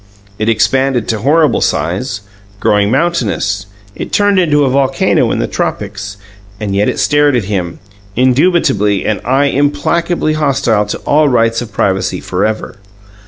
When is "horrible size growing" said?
1.19-2.89